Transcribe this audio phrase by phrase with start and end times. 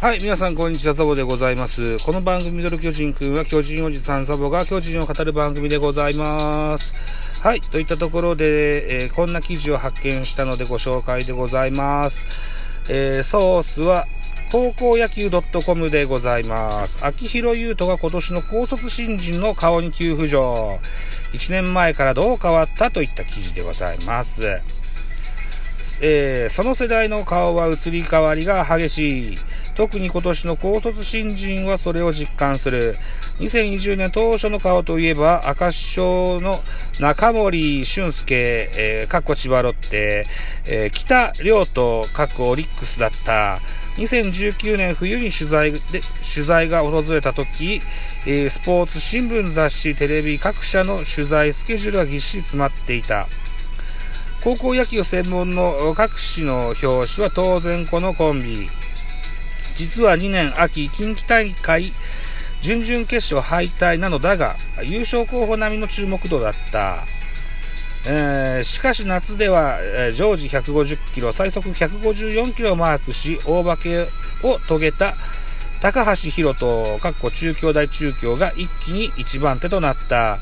[0.00, 1.98] はい、皆さんこんにちは、ザボでございます。
[1.98, 6.94] この番組、ミドル巨人くんは巨人おじさんザボが巨人を語る番組でございます。
[7.42, 12.24] はい、といったところで、えー、こんな記事を発見したのでご紹介でございます。
[12.88, 14.06] えー、ソースは、
[14.50, 17.04] 高校野球 .com でございます。
[17.04, 20.78] 秋広優斗が今年の高卒新人の顔に急浮上。
[21.34, 24.62] 1年前からどう変わったといった記事でございます。
[26.00, 29.38] えー、その世代の顔は移り変わりが激しい。
[29.74, 32.96] 特に今年の高卒新人はそれを実感する。
[33.38, 36.60] 2020年当初の顔といえば、赤首相の
[36.98, 40.24] 中森俊介、えー、かっこ千葉ロッテ、
[40.66, 43.58] えー、北亮とかっこオリックスだった。
[43.96, 45.80] 2019年冬に取材で、
[46.34, 47.82] 取材が訪れた時、
[48.26, 53.26] えー、スポーツ新聞雑誌、テレビ各社の取材スケジュールがぎっしり詰まっていた。
[54.42, 58.70] 高校野球専門の各紙の表紙は当然このコンビ。
[59.80, 61.94] 実は2年秋、近畿大会
[62.60, 67.06] 準々決勝敗退なのだが、優勝候補並みの注目度だった。
[68.04, 74.02] えー、しかし夏では、えー、常時150キロ、最速154キロをマークし、大化け
[74.42, 75.14] を遂げた
[75.80, 80.40] 高橋宏斗、かっこ中京大中京が一気に一番手となった。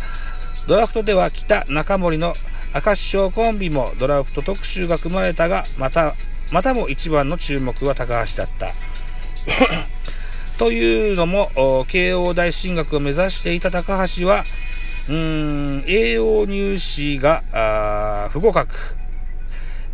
[0.66, 2.34] ドラフトでは北中森の
[2.72, 6.14] 赤師匠コンビもドラフト特集が組まれたが、また、
[6.50, 8.87] またも一番の注目は高橋だった。
[10.58, 11.50] というのも、
[11.88, 14.44] 慶応大進学を目指していた高橋は、
[15.08, 18.74] うーん、栄養入試が、不合格。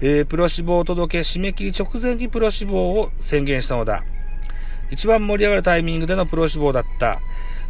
[0.01, 4.05] えー、プロ志望届け締め切り直前にプロ志望を宣言したのだ。
[4.91, 7.21] 一番盛り上がるタイミングでのプロ志望だった。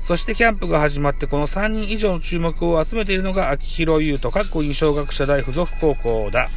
[0.00, 6.48] そしてキャンプが始まってこの3人以上の注目を集めているのが秋広優斗、かっこ印象学者大附属高校だ。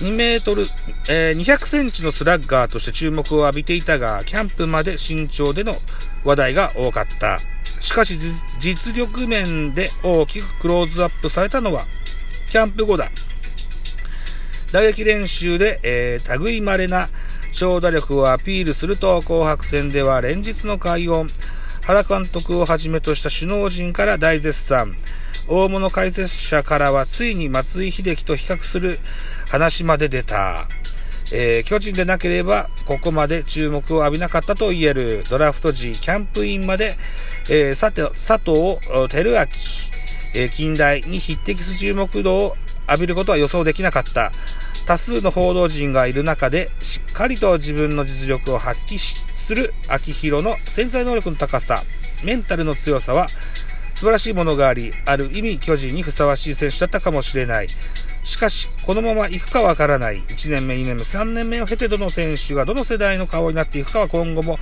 [0.00, 0.66] 2メートル、
[1.08, 5.76] えー、200センチのスラッガーとして注目を浴びていたが、キャンプまで身長での
[6.24, 7.40] 話題が多かった。
[7.80, 8.18] しかし、
[8.58, 11.86] 実力面で大きくクローズアップされたのは、
[12.50, 13.10] キャンプ後だ。
[14.72, 17.08] 打撃練習で、えー、類稀な
[17.52, 21.28] 長打力をアピールすると、紅白戦では連日の快音、
[21.82, 24.96] 原監督をはじめとした首脳陣から大絶賛。
[25.48, 28.98] 大物解説者からはついに松井秀喜と比較する
[29.48, 30.68] 話まで出た。
[31.32, 36.96] えー、巨人でなければここまで注目を浴びなかったと言えるドラフト時キャンプインまで、
[37.50, 39.46] えー、佐藤輝明、
[40.34, 42.56] えー、近代に匹敵する注目度を
[42.88, 44.32] 浴びることは予想できなかった。
[44.86, 51.82] 多数の報道陣がいる中でしっかりと自分の実力を発揮する秋広の潜在能力の高さ、
[52.24, 53.26] メンタルの強さは
[53.96, 57.68] 素晴らしいものがあり、ある意味巨人にふさわしい選手だったかもしれない。
[58.24, 60.20] しかし、このまま行くかわからない。
[60.24, 64.58] 1年目、2年目、3年目を経てどの選手がどの世代の顔になっていくかは今後も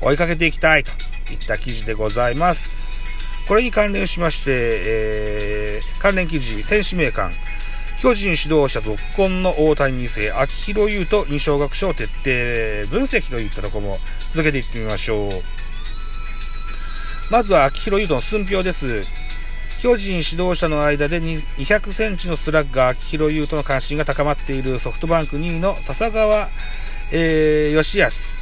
[0.00, 0.92] 追いかけていきたいと
[1.30, 2.70] いった記事でございます。
[3.46, 7.34] これに関連しまして、えー、関連記事、選手名鑑、
[8.00, 12.24] 巨人指導者続婚の大谷2世、秋広優と二小学賞徹底
[12.90, 13.98] 分析といったところも
[14.30, 15.67] 続けていってみましょう。
[17.30, 19.04] まずは秋広優斗の寸評です。
[19.80, 26.48] 巨人指導者の間で200センチのスラッガー秋広優斗の関心が高まっているソフトバンク2位の笹川、
[27.12, 28.38] えー、義康。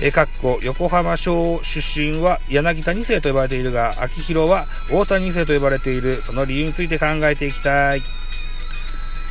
[0.00, 6.20] え、かっこ、横浜省出身は柳田2世と呼ばれているが、秋広は大谷2世と呼ばれている。
[6.20, 8.02] その理由について考えていきたい。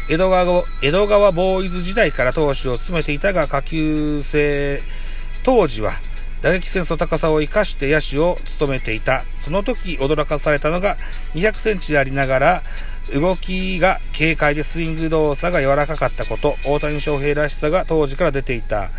[0.09, 4.81] 江戸川、江戸川ボーイズ時代から投手を務めていたが、下級生
[5.43, 5.93] 当時は
[6.41, 9.23] 打撃センスの高さを生かして野手を務めていた。
[9.43, 10.97] その時驚かされたのが
[11.33, 12.63] 200センチでありながら、
[13.13, 18.91] 動きが軽快でスイング動作が柔らかかったこと、大谷翔平らしさが当時から出ていた。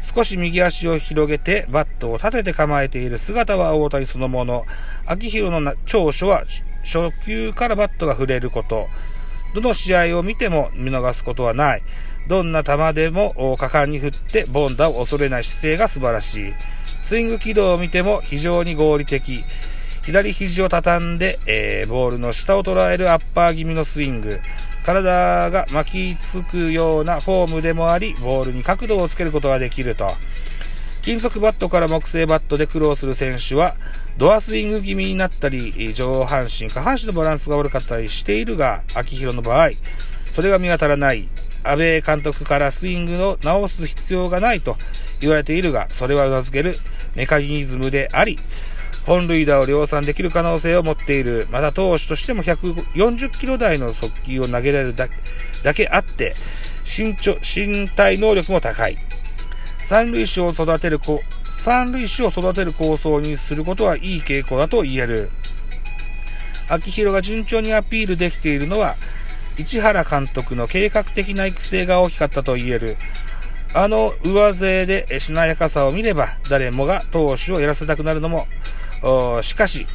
[0.00, 4.64] 少し右足を広げてバットを立てて構えている姿は大谷そのもの。
[5.04, 6.44] 秋広の長所は
[6.82, 8.88] 初球からバットが触れること。
[9.54, 11.82] どの試合を見ても見逃すことはない。
[12.28, 16.54] どんな球でも果敢に振って凡打を恐れない姿勢が素晴らしい。
[17.10, 19.44] スイング軌道を見ても非常に合理的。
[20.04, 24.38] 左肘を畳んで、えー、ボールの下を捉えるアッパー気味のスイング。
[24.84, 30.08] 体が巻きつくようなフォームでもあり、ボールに角度をつけることができると。
[31.02, 33.74] 金属バットから木製バットで苦労する選手は、
[34.16, 39.70] ドアスイング気味になったり、上半身、下半身のバランスが悪かったりしているが、秋広の場合、
[40.32, 41.28] それが見当たらない。
[41.64, 44.76] 安倍監督からスイングを直す必要がないと
[45.20, 46.78] 言われているが、それは頷ける
[47.14, 48.38] メカニズムであり、
[49.04, 51.46] 本塁打を量産できる可能性を持っている。
[51.50, 55.08] また投手としても140キロ台の速球を投げられるだ
[55.74, 56.36] けあって、
[56.84, 58.98] 身長、身体能力も高い。
[59.82, 65.30] 三塁手を育てる子、三塁手を育てる構想にすることはいい傾向だと言える。
[66.68, 68.96] 秋広が順調にアピールできているのは、
[69.60, 72.96] 市原監督の計画的な育成が大きかったと言える。
[73.72, 78.46] あの上背でしなやかさを見れば、誰もが投手をやらせたくなるのも、
[79.42, 79.86] しかし、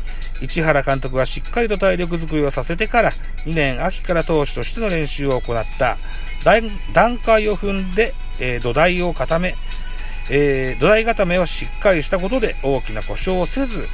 [0.42, 3.12] 市原監督はしっかりと体力づくりをさせてから、
[3.46, 5.98] 2年秋から投手としての練習を行った。
[6.94, 9.56] 段階を踏んで、えー、土台を固め、
[10.30, 13.88] えー、土台固めをしっかりしたことで大きな故障をせず、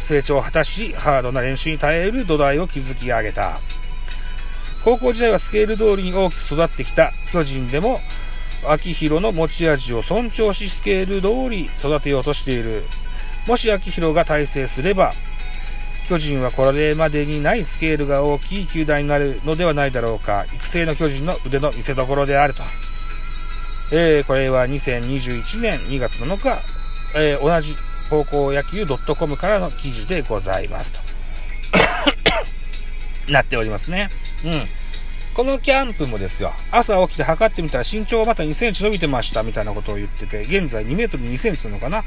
[0.00, 3.58] 成長を果たし、ハードな練習に耐える土台を築き上げた。
[4.84, 8.00] 高校時代はスケール通りに大きく育ってきた巨人でも、
[8.68, 12.84] 秋広の持ち味を尊重しスケール通り育てようとしている。
[13.46, 15.14] もし秋広が大成すれば、
[16.06, 20.44] 巨人はこれまでにないスケールが大きい球団になるのではないだろうか。
[20.54, 22.62] 育成の巨人の腕の見せ所であると。
[23.90, 26.58] えー、これは2021年2月7日、
[27.16, 27.74] えー、同じ
[28.10, 31.00] 高校野球 .com からの記事でございますと。
[33.32, 34.10] なっておりますね。
[34.44, 34.66] うん。
[35.34, 42.04] このキャンプもですよ、朝起きて測ってみたら身長がまた2センチ伸びてましたみたいなことを言ってて、現在2メートル2センチなのかな。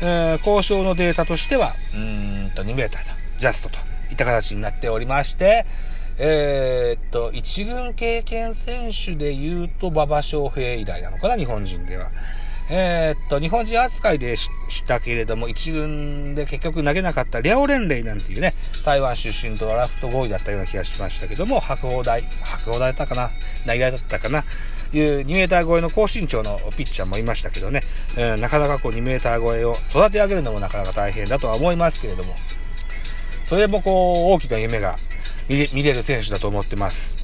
[0.00, 3.14] えー、交渉のデータとしては、うーんと2メーターだ。
[3.38, 3.78] ジャストと
[4.10, 5.66] いった形になっておりまして、
[6.18, 12.10] えー、っと、一軍経験選手で言うと、馬場翔平以来なのかな、日本人では。
[12.70, 14.48] えー、っと、日本人扱いで知
[14.82, 23.30] したけれども、一軍で結局投げなかったリャオレンレイなんていうね、台湾出身とドラフト5位だったような気がしましたけども、白鵬大、白鵬大だったかな
[23.66, 24.44] 投げだったかな
[24.92, 27.82] いう2メーター超えの高身長のピッチャーもいましたけどね、
[28.16, 32.34] えー、なかなかこう2メーター超えを育て上げるのもなかなか大変だとは思いますけれども、
[33.44, 34.96] それもこう、大きな夢が
[35.48, 37.21] 見れ見れる選手だと思ってます。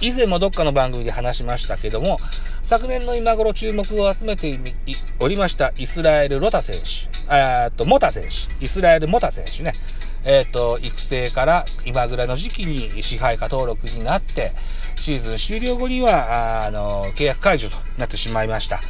[0.00, 2.18] 以前もどっかの番組で話しましたけども、
[2.62, 4.58] 昨年の今頃注目を集めて
[5.18, 9.72] おりましたイスラエル・ロタ選手、えっと、モタ選手、イスラエル・モタ選手ね、
[10.24, 14.52] えっ、ー、と、育成から今ぐらいの時期に支配下登録になって、
[14.96, 18.80] シーズン終了後には、あの、契約解除となってしまいました。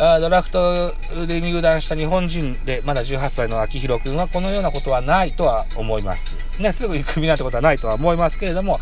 [0.00, 0.92] あドラフト
[1.26, 6.36] で入団した日本人で、まだ18歳の秋広くんはこのようなことはないとは思います。
[6.60, 8.78] ね、すぐにクビなんてことはないとは思いますけれども、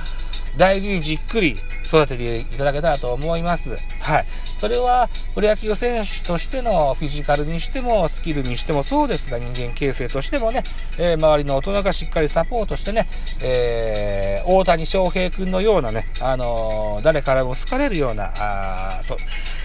[0.56, 3.76] 大事にじっくり育てていただけたらと思います。
[4.00, 4.26] はい。
[4.56, 10.64] それは、プロ野球選手としてのフィジカルにしても、スキルにしてもそうですが、人間形成としてもね、
[10.98, 13.06] えー、周りの大人がしっかりサポートしてね、
[13.42, 19.16] えー、大谷翔平君のようなね、あのー、誰からも好かれるような、あそ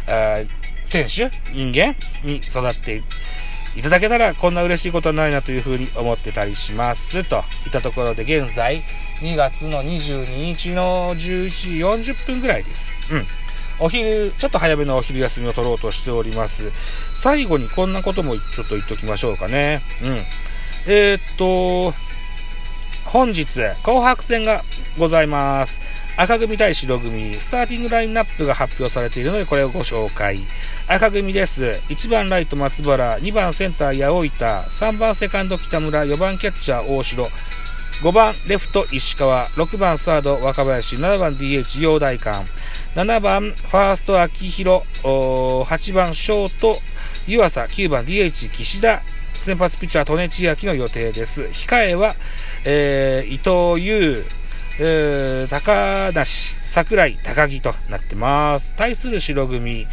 [0.07, 0.41] あ
[0.83, 3.05] 選手、人間に育っていく
[3.75, 7.23] いただけたらこんな嬉しいことはないなというふうに思ってたりします。
[7.23, 8.83] といったところで現在
[9.21, 12.97] 2月の22日の11時40分ぐらいです。
[13.11, 13.25] うん。
[13.79, 16.71] お昼、ちょっと早めのお昼休みを取ろうとしております。
[17.15, 19.81] 最後にこんなこともちょっと言っときましょうかね。
[20.03, 20.17] うん。
[20.87, 21.93] えー、っと、
[23.05, 23.45] 本日、
[23.83, 24.63] 紅白戦が
[24.97, 25.81] ございます。
[26.17, 30.39] 赤組対白組、スターティングラインナップが発表されているので、これをご紹介。
[30.93, 31.79] 赤組です。
[31.87, 37.29] 1番ライト松原、2番センター八百板、3番セカンド北村、4番キャッチャー大城、
[38.01, 42.45] 5番レフト石川、6番サード若林、7番 DH 陽大館、
[42.95, 46.77] 7番ファースト秋広、8番ショート
[47.25, 49.01] 湯浅、9番 DH 岸田、
[49.35, 51.43] 先発ピッチャー、利根千秋の予定です。
[51.43, 52.15] 控えは、
[52.65, 54.25] えー、伊藤優、
[54.77, 58.73] えー、高梨、桜井、高木となってます。
[58.75, 59.87] 対する白組、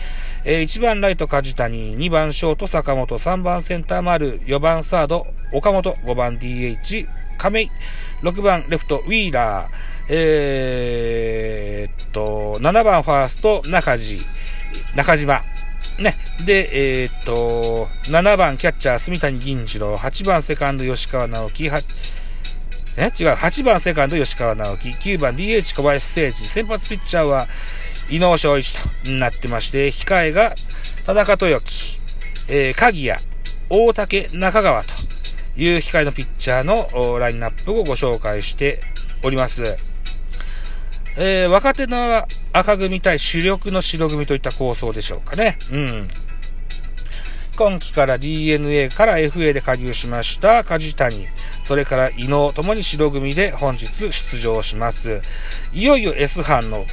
[0.44, 7.70] えー、1番ライト梶谷、2番ショート坂本、3番センター丸、4番サード岡本、5番 DH 亀井、
[8.22, 9.70] 6番レフトウィーラー、
[10.10, 14.20] えー、っと、7番ファースト中地、
[14.96, 15.40] 中島、
[15.98, 16.14] ね。
[16.44, 21.70] で、えー、っと、7番キャッチャー、住谷銀次郎、8番セカンド、吉川直樹、え？
[23.00, 27.46] 違う、8番セカンド、吉川直樹、9番 DH 小林誠司、先発ピッチャーは、
[28.10, 28.74] 伊能昌一
[29.04, 30.54] となってまして、控えが、
[31.04, 31.98] 田中豊樹、
[32.48, 33.20] えー、鍵谷、
[33.70, 34.90] 大竹中川と
[35.56, 38.80] いう控えのピッチャーのラインナップをご紹介して
[39.22, 39.76] おります。
[41.20, 41.96] えー、若手の
[42.52, 45.58] 赤組対主力の白組といった構想でしょうかね。
[45.70, 46.08] うん。
[47.56, 51.26] 今季から DNA から FA で加入しました梶谷、
[51.64, 55.20] それから伊能ともに白組で本日出場します。
[55.72, 56.86] いよいよ S 班の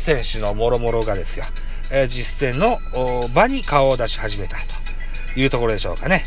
[0.00, 1.44] 選手のもろもろがですよ、
[1.90, 2.78] えー、実戦の
[3.34, 4.56] 場に顔を出し始めた
[5.34, 6.24] というところでしょうかね。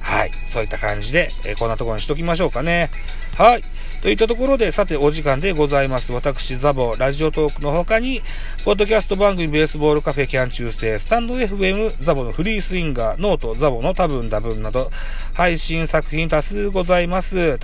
[0.00, 0.30] はい。
[0.44, 2.90] そういった感じで、えー、こんなところにしときましょうかね。
[3.38, 3.62] はい。
[4.04, 6.12] といったところで、さてお時間でございます。
[6.12, 8.20] 私、ザボ、ラジオトークの他に、
[8.62, 14.90] ポッドキャスト番組ベースボールカフェキャン中世、スタンド FM、ザボのフリースインガー、ノート、ザボの多分多分など、
[15.32, 17.58] 配信作品多数ございます。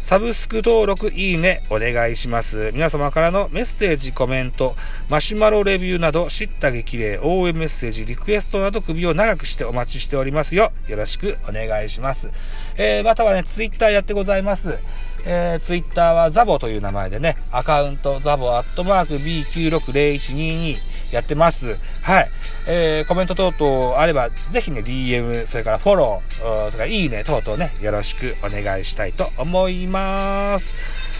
[0.00, 2.70] サブスク登録、いいね、お願いします。
[2.72, 4.76] 皆様からのメッセージ、コメント、
[5.08, 10.70] マシュマロレビューなど、知った激励、応援メッセージ、リクエストなど首を長くしてお待ちしておりますよ。
[10.86, 12.30] よろしくお願いします。
[12.76, 14.78] えー、またはね、ツイッターやってございます。
[15.24, 20.76] えー、ツイッターはザボという名前でね、アカウントザボアットマーク B960122
[21.12, 21.78] やってます。
[22.02, 22.30] はい。
[22.66, 30.74] えー、コメント等々あれば、ぜひね、DM、それからフォロー、それからいいね等々ね、よろしくお願いしたいと思います。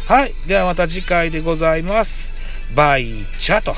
[0.09, 0.33] はい。
[0.47, 2.35] ではまた次回でございます。
[2.75, 3.75] バイチャと。